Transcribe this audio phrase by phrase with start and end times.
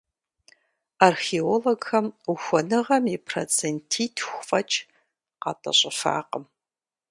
[1.07, 4.77] Археологхэм ухуэныгъэм и процентитху фӀэкӀ
[5.41, 6.45] къатӏэщӏыфакъым.